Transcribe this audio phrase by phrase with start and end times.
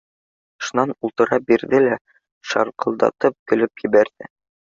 [0.69, 1.99] Шунан ултыра бирҙе лә
[2.53, 4.31] шарҡылдатып көлөп ебәрҙе.